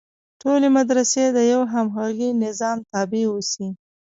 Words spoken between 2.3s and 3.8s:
نظام تابع اوسي.